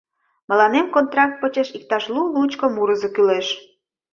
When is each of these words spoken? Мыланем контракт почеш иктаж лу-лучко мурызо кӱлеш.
Мыланем 0.49 0.87
контракт 0.95 1.35
почеш 1.41 1.69
иктаж 1.77 2.03
лу-лучко 2.13 2.65
мурызо 2.75 3.09
кӱлеш. 3.15 3.47